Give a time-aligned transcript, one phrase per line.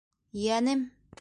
[0.45, 0.81] Йәнем!